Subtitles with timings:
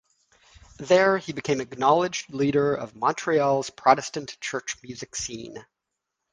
[0.79, 5.63] There he became the acknowledged leader of Montreal's Protestant church music scene.